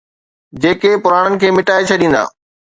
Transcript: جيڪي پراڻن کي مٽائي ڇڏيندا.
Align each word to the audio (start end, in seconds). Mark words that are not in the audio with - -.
جيڪي 0.61 0.91
پراڻن 1.03 1.33
کي 1.41 1.47
مٽائي 1.57 1.83
ڇڏيندا. 1.89 2.23